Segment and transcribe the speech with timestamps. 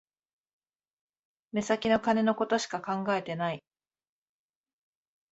[1.51, 3.63] 目先の金のことしか考えてない